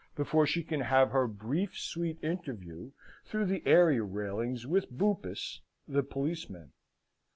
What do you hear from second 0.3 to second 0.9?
she can